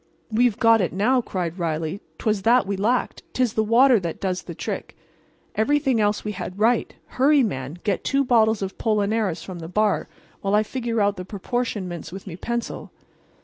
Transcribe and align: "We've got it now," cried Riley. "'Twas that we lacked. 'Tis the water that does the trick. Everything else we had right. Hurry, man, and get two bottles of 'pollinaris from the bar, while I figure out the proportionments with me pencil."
"We've 0.31 0.57
got 0.57 0.81
it 0.81 0.91
now," 0.93 1.21
cried 1.21 1.59
Riley. 1.59 2.01
"'Twas 2.17 2.41
that 2.41 2.65
we 2.65 2.75
lacked. 2.75 3.21
'Tis 3.33 3.53
the 3.53 3.63
water 3.63 3.99
that 3.99 4.19
does 4.19 4.41
the 4.41 4.55
trick. 4.55 4.97
Everything 5.53 6.01
else 6.01 6.25
we 6.25 6.31
had 6.31 6.57
right. 6.57 6.95
Hurry, 7.05 7.43
man, 7.43 7.65
and 7.65 7.83
get 7.83 8.03
two 8.03 8.25
bottles 8.25 8.63
of 8.63 8.79
'pollinaris 8.79 9.43
from 9.43 9.59
the 9.59 9.67
bar, 9.67 10.07
while 10.41 10.55
I 10.55 10.63
figure 10.63 11.01
out 11.01 11.17
the 11.17 11.23
proportionments 11.23 12.11
with 12.11 12.25
me 12.25 12.35
pencil." 12.35 12.89